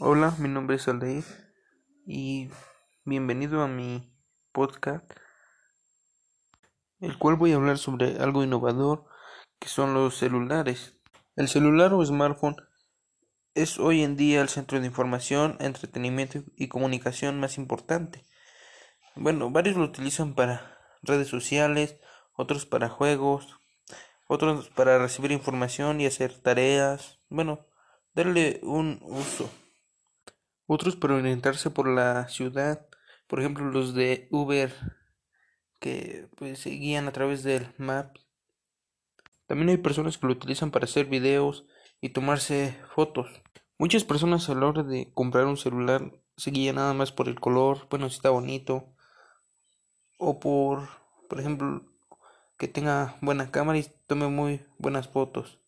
[0.00, 1.24] Hola, mi nombre es Aldair
[2.06, 2.50] y
[3.04, 4.08] bienvenido a mi
[4.52, 5.04] podcast,
[7.00, 9.06] el cual voy a hablar sobre algo innovador
[9.58, 10.94] que son los celulares.
[11.34, 12.54] El celular o smartphone
[13.54, 18.24] es hoy en día el centro de información, entretenimiento y comunicación más importante.
[19.16, 21.96] Bueno, varios lo utilizan para redes sociales,
[22.36, 23.58] otros para juegos,
[24.28, 27.66] otros para recibir información y hacer tareas, bueno,
[28.14, 29.50] darle un uso
[30.68, 32.86] otros para orientarse por la ciudad,
[33.26, 34.72] por ejemplo los de Uber
[35.80, 38.16] que pues se guían a través del map.
[39.46, 41.64] También hay personas que lo utilizan para hacer videos
[42.00, 43.28] y tomarse fotos.
[43.78, 47.40] Muchas personas a la hora de comprar un celular se guían nada más por el
[47.40, 48.92] color, bueno si está bonito,
[50.18, 50.90] o por,
[51.30, 51.82] por ejemplo,
[52.58, 55.60] que tenga buena cámara y tome muy buenas fotos,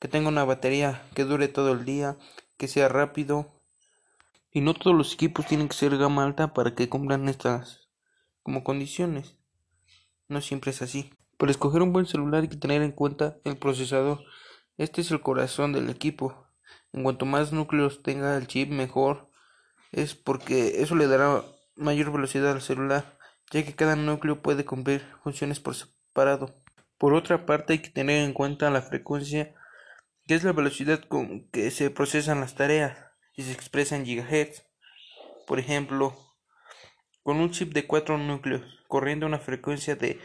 [0.00, 2.16] que tenga una batería que dure todo el día,
[2.56, 3.59] que sea rápido
[4.52, 7.88] y no todos los equipos tienen que ser gama alta para que cumplan estas
[8.42, 9.36] como condiciones.
[10.28, 11.12] No siempre es así.
[11.36, 14.20] Para escoger un buen celular hay que tener en cuenta el procesador.
[14.76, 16.46] Este es el corazón del equipo.
[16.92, 19.30] En cuanto más núcleos tenga el chip, mejor.
[19.92, 21.44] Es porque eso le dará
[21.76, 23.18] mayor velocidad al celular,
[23.50, 26.54] ya que cada núcleo puede cumplir funciones por separado.
[26.98, 29.54] Por otra parte, hay que tener en cuenta la frecuencia,
[30.26, 34.64] que es la velocidad con que se procesan las tareas y se expresa en gigahertz.
[35.46, 36.16] Por ejemplo,
[37.22, 40.18] con un chip de 4 núcleos corriendo una frecuencia de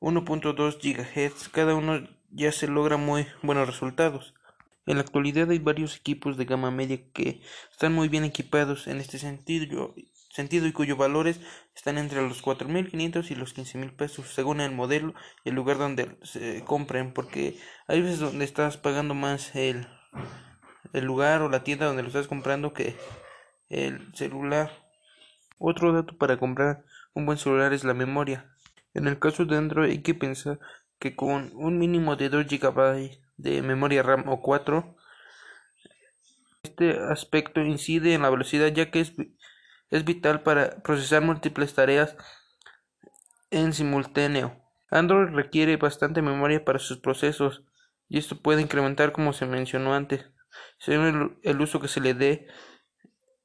[0.00, 4.34] 1.2 GHz, cada uno ya se logra muy buenos resultados.
[4.86, 7.40] En la actualidad hay varios equipos de gama media que
[7.70, 9.94] están muy bien equipados en este sentido,
[10.30, 11.40] sentido y cuyos valores
[11.76, 16.18] están entre los 4.500 y los 15.000 pesos según el modelo y el lugar donde
[16.22, 19.86] se compren porque hay veces donde estás pagando más el
[20.92, 22.96] el lugar o la tienda donde lo estás comprando que
[23.68, 24.70] el celular.
[25.58, 28.52] Otro dato para comprar un buen celular es la memoria.
[28.94, 30.58] En el caso de Android hay que pensar
[30.98, 34.96] que con un mínimo de 2 GB de memoria RAM o 4,
[36.62, 39.12] este aspecto incide en la velocidad ya que es,
[39.90, 42.16] es vital para procesar múltiples tareas
[43.50, 44.60] en simultáneo.
[44.90, 47.64] Android requiere bastante memoria para sus procesos
[48.08, 50.31] y esto puede incrementar como se mencionó antes
[50.78, 52.48] según el, uso que se le dé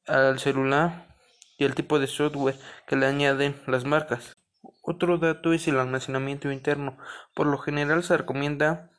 [0.07, 1.15] al celular
[1.57, 2.57] y el tipo de software
[2.87, 4.35] que le añaden las marcas.
[4.81, 6.97] Otro dato es el almacenamiento interno.
[7.33, 8.91] Por lo general se recomienda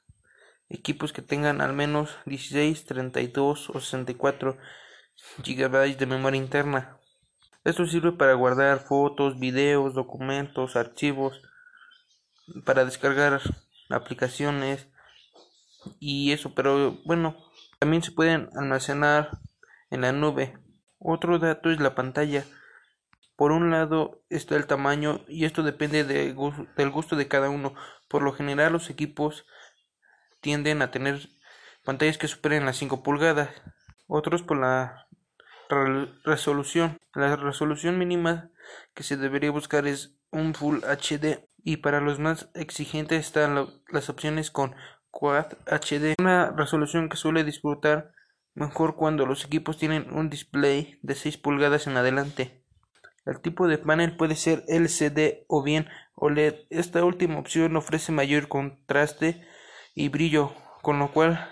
[0.68, 4.58] equipos que tengan al menos 16, 32 o 64
[5.38, 6.98] GB de memoria interna.
[7.64, 11.42] Esto sirve para guardar fotos, videos, documentos, archivos,
[12.64, 13.40] para descargar
[13.90, 14.88] aplicaciones
[16.00, 17.36] y eso, pero bueno,
[17.78, 19.38] también se pueden almacenar
[19.90, 20.58] en la nube.
[20.98, 22.44] Otro dato es la pantalla.
[23.36, 27.74] Por un lado está el tamaño y esto depende del gusto de cada uno.
[28.08, 29.46] Por lo general los equipos
[30.40, 31.28] tienden a tener
[31.84, 33.50] pantallas que superen las 5 pulgadas.
[34.08, 35.06] Otros por la
[36.24, 36.98] resolución.
[37.14, 38.50] La resolución mínima
[38.94, 44.08] que se debería buscar es un Full HD y para los más exigentes están las
[44.08, 44.74] opciones con
[45.10, 48.12] Quad HD, una resolución que suele disfrutar
[48.54, 52.64] mejor cuando los equipos tienen un display de 6 pulgadas en adelante.
[53.24, 56.54] El tipo de panel puede ser LCD o bien OLED.
[56.70, 59.46] Esta última opción ofrece mayor contraste
[59.94, 61.48] y brillo, con lo cual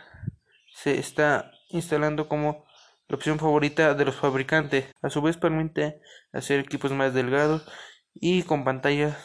[0.73, 2.65] se está instalando como
[3.09, 4.87] la opción favorita de los fabricantes.
[5.03, 6.01] A su vez permite
[6.33, 7.67] hacer equipos más delgados
[8.15, 9.17] y con pantallas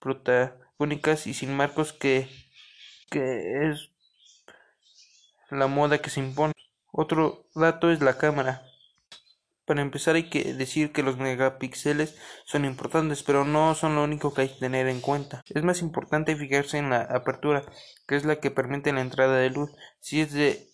[0.00, 2.28] protagónicas y sin marcos que
[3.10, 3.90] que es
[5.50, 6.52] la moda que se impone.
[6.90, 8.62] Otro dato es la cámara.
[9.66, 14.32] Para empezar hay que decir que los megapíxeles son importantes, pero no son lo único
[14.32, 15.42] que hay que tener en cuenta.
[15.48, 17.64] Es más importante fijarse en la apertura,
[18.06, 19.72] que es la que permite la entrada de luz.
[20.00, 20.68] Si es de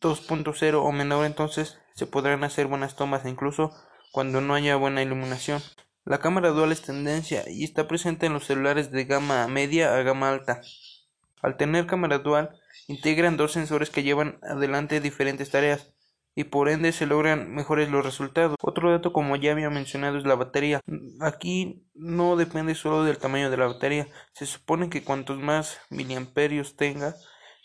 [0.00, 3.72] 2.0 o menor, entonces se podrán hacer buenas tomas incluso
[4.12, 5.62] cuando no haya buena iluminación.
[6.04, 10.02] La cámara dual es tendencia y está presente en los celulares de gama media a
[10.02, 10.60] gama alta.
[11.42, 12.50] Al tener cámara dual,
[12.86, 15.92] integran dos sensores que llevan adelante diferentes tareas
[16.34, 18.56] y por ende se logran mejores los resultados.
[18.62, 20.80] Otro dato como ya había mencionado es la batería.
[21.20, 26.76] Aquí no depende solo del tamaño de la batería, se supone que cuantos más miliamperios
[26.76, 27.14] tenga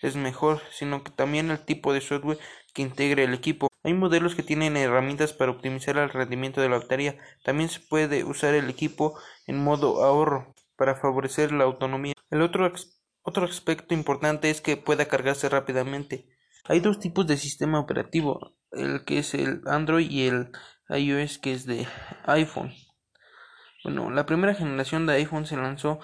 [0.01, 2.39] es mejor, sino que también el tipo de software
[2.73, 3.67] que integre el equipo.
[3.83, 7.17] Hay modelos que tienen herramientas para optimizar el rendimiento de la batería.
[7.43, 12.13] También se puede usar el equipo en modo ahorro para favorecer la autonomía.
[12.31, 12.65] El otro
[13.23, 16.27] otro aspecto importante es que pueda cargarse rápidamente.
[16.65, 20.51] Hay dos tipos de sistema operativo, el que es el Android y el
[20.89, 21.87] iOS que es de
[22.25, 22.73] iPhone.
[23.83, 25.99] Bueno, la primera generación de iPhone se lanzó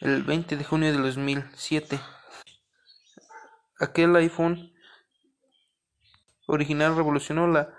[0.00, 2.00] el 20 de junio de 2007.
[3.78, 4.72] Aquel iPhone
[6.46, 7.74] original revolucionó la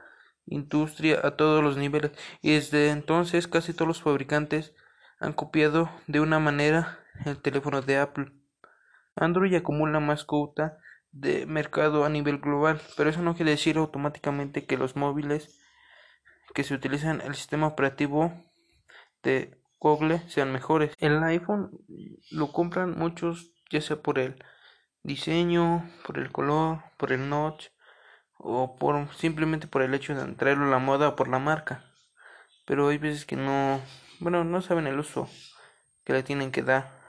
[0.45, 2.11] industria a todos los niveles
[2.41, 4.73] y desde entonces casi todos los fabricantes
[5.19, 8.40] han copiado de una manera el teléfono de Apple.
[9.15, 10.77] Android acumula más cuota
[11.11, 15.59] de mercado a nivel global, pero eso no quiere decir automáticamente que los móviles
[16.53, 18.33] que se utilizan el sistema operativo
[19.23, 20.93] de Google sean mejores.
[20.99, 21.71] El iPhone
[22.31, 24.43] lo compran muchos ya sea por el
[25.03, 27.69] diseño, por el color, por el notch
[28.37, 31.85] o por simplemente por el hecho de traerlo a la moda o por la marca.
[32.65, 33.81] Pero hay veces que no,
[34.19, 35.27] bueno, no saben el uso
[36.03, 37.00] que le tienen que dar.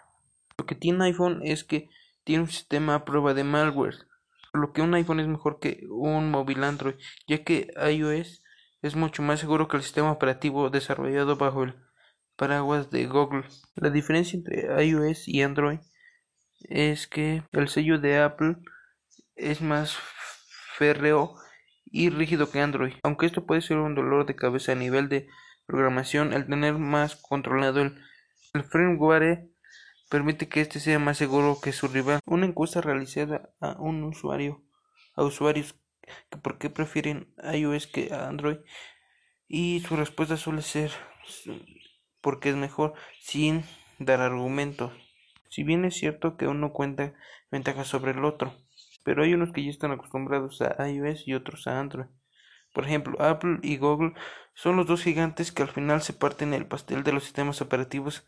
[0.62, 1.90] Lo que tiene iPhone es que
[2.22, 4.06] tiene un sistema a prueba de malware,
[4.52, 6.94] lo que un iPhone es mejor que un móvil Android,
[7.26, 8.44] ya que iOS
[8.80, 11.74] es mucho más seguro que el sistema operativo desarrollado bajo el
[12.36, 13.42] paraguas de Google.
[13.74, 15.80] La diferencia entre iOS y Android
[16.60, 18.58] es que el sello de Apple
[19.34, 19.96] es más
[20.76, 21.34] férreo
[21.86, 22.92] y rígido que Android.
[23.02, 25.26] Aunque esto puede ser un dolor de cabeza a nivel de
[25.66, 28.00] programación, el tener más controlado el,
[28.70, 29.51] firmware
[30.12, 32.20] permite que este sea más seguro que su rival.
[32.26, 34.62] Una encuesta realizada a un usuario,
[35.14, 35.74] a usuarios
[36.28, 38.58] que por qué prefieren iOS que Android
[39.48, 40.90] y su respuesta suele ser
[42.20, 42.92] porque es mejor
[43.22, 43.64] sin
[43.98, 44.92] dar argumentos.
[45.48, 47.14] Si bien es cierto que uno cuenta
[47.50, 48.54] ventajas sobre el otro,
[49.04, 52.08] pero hay unos que ya están acostumbrados a iOS y otros a Android.
[52.74, 54.12] Por ejemplo, Apple y Google
[54.52, 58.26] son los dos gigantes que al final se parten el pastel de los sistemas operativos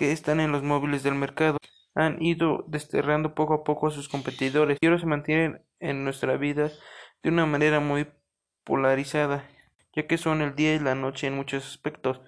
[0.00, 1.58] que están en los móviles del mercado.
[1.94, 6.38] Han ido desterrando poco a poco a sus competidores y ahora se mantienen en nuestra
[6.38, 6.70] vida
[7.22, 8.08] de una manera muy
[8.64, 9.46] polarizada,
[9.94, 12.18] ya que son el día y la noche en muchos aspectos.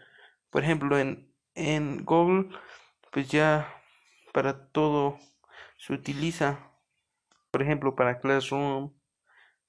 [0.50, 2.50] Por ejemplo, en, en Google,
[3.10, 3.74] pues ya
[4.34, 5.18] para todo
[5.78, 6.72] se utiliza,
[7.50, 8.92] por ejemplo, para Classroom,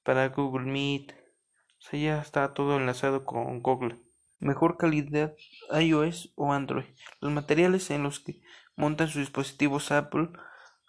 [0.03, 3.97] para Google Meet, o sea, ya está todo enlazado con Google.
[4.43, 5.33] Mejor calidad
[5.71, 6.83] iOS o Android.
[7.21, 8.41] Los materiales en los que
[8.75, 10.29] montan sus dispositivos Apple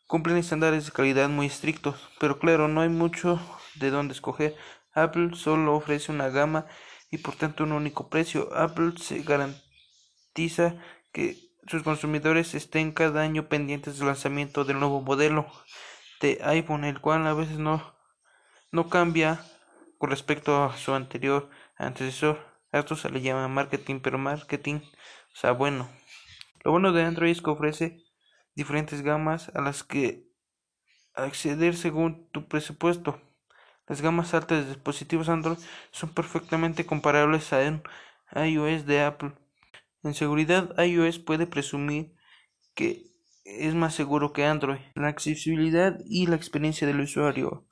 [0.08, 3.38] cumplen estándares de calidad muy estrictos, pero claro, no hay mucho
[3.76, 4.56] de dónde escoger.
[4.92, 6.66] Apple solo ofrece una gama
[7.12, 8.52] y por tanto un único precio.
[8.56, 10.74] Apple se garantiza
[11.12, 11.36] que
[11.68, 15.46] sus consumidores estén cada año pendientes del lanzamiento del nuevo modelo
[16.20, 17.94] de iPhone, el cual a veces no,
[18.72, 19.40] no cambia
[19.98, 22.53] con respecto a su anterior antecesor.
[22.78, 25.88] Esto se le llama marketing, pero marketing, o sea, bueno.
[26.64, 28.04] Lo bueno de Android es que ofrece
[28.54, 30.28] diferentes gamas a las que
[31.14, 33.20] acceder según tu presupuesto.
[33.86, 35.58] Las gamas altas de dispositivos Android
[35.90, 37.82] son perfectamente comparables a un
[38.34, 39.32] iOS de Apple.
[40.02, 42.14] En seguridad, iOS puede presumir
[42.74, 43.02] que
[43.44, 44.80] es más seguro que Android.
[44.94, 47.66] La accesibilidad y la experiencia del usuario.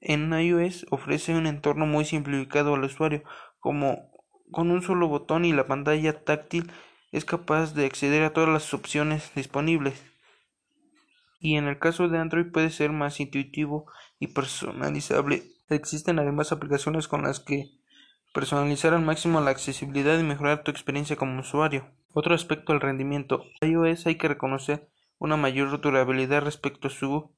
[0.00, 3.22] En iOS ofrece un entorno muy simplificado al usuario,
[3.60, 4.13] como
[4.54, 6.70] con un solo botón y la pantalla táctil
[7.12, 10.02] es capaz de acceder a todas las opciones disponibles.
[11.40, 13.86] Y en el caso de Android puede ser más intuitivo
[14.18, 15.42] y personalizable.
[15.68, 17.70] Existen además aplicaciones con las que
[18.32, 21.90] personalizar al máximo la accesibilidad y mejorar tu experiencia como usuario.
[22.12, 23.44] Otro aspecto del rendimiento.
[23.60, 27.34] iOS hay que reconocer una mayor durabilidad respecto a su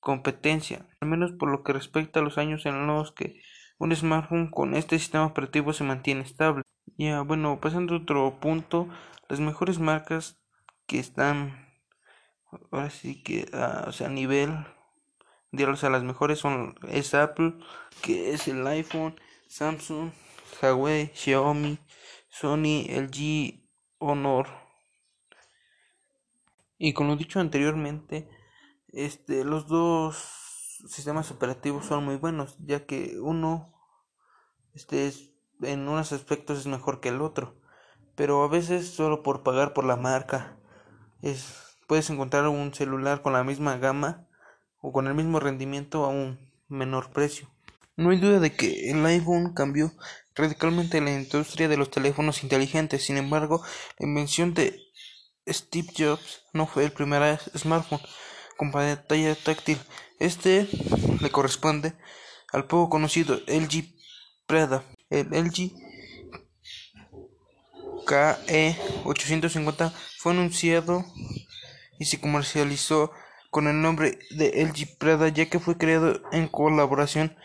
[0.00, 3.40] competencia, al menos por lo que respecta a los años en los que
[3.78, 6.62] un smartphone con este sistema operativo se mantiene estable.
[6.96, 8.88] Ya, bueno, pasando a otro punto,
[9.28, 10.38] las mejores marcas
[10.86, 11.64] que están
[12.70, 13.48] ahora sí que
[13.86, 14.54] o sea, a nivel
[15.52, 17.54] de o sea, las mejores son es Apple,
[18.02, 20.10] que es el iPhone, Samsung,
[20.60, 21.78] Huawei, Xiaomi,
[22.28, 23.62] Sony, LG,
[23.98, 24.48] Honor.
[26.76, 28.28] Y con lo dicho anteriormente,
[28.88, 30.43] este, los dos
[30.86, 33.72] sistemas operativos son muy buenos, ya que uno
[34.74, 35.30] este es,
[35.62, 37.60] en unos aspectos es mejor que el otro,
[38.14, 40.58] pero a veces solo por pagar por la marca
[41.22, 44.26] es puedes encontrar un celular con la misma gama
[44.80, 46.38] o con el mismo rendimiento a un
[46.68, 47.50] menor precio.
[47.96, 49.92] No hay duda de que el iPhone cambió
[50.34, 53.04] radicalmente la industria de los teléfonos inteligentes.
[53.04, 53.62] Sin embargo,
[53.98, 54.80] la invención de
[55.46, 58.00] Steve Jobs no fue el primer smartphone
[58.56, 59.78] con pantalla táctil.
[60.18, 60.68] Este
[61.20, 61.94] le corresponde
[62.52, 63.94] al poco conocido LG
[64.46, 64.84] Prada.
[65.10, 65.72] El LG
[68.06, 71.04] KE850 fue anunciado
[71.98, 73.12] y se comercializó
[73.50, 77.36] con el nombre de LG Prada ya que fue creado en colaboración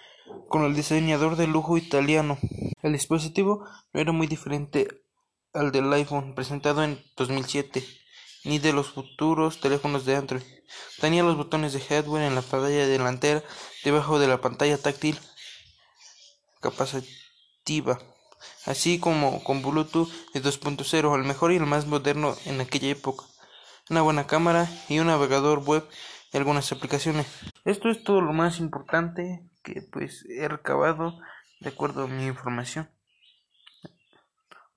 [0.48, 2.38] con el diseñador de lujo italiano.
[2.82, 4.88] El dispositivo no era muy diferente
[5.54, 7.84] al del iPhone presentado en 2007,
[8.44, 10.44] ni de los futuros teléfonos de Android.
[11.00, 13.44] Tenía los botones de hardware en la pantalla delantera,
[13.84, 15.20] debajo de la pantalla táctil
[16.62, 18.00] capacitiva,
[18.66, 23.26] así como con Bluetooth 2.0, el mejor y el más moderno en aquella época,
[23.90, 25.88] una buena cámara y un navegador web
[26.32, 27.28] y algunas aplicaciones.
[27.66, 31.18] Esto es todo lo más importante que pues he recabado
[31.60, 32.90] de acuerdo a mi información.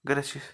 [0.02, 0.44] Gracias.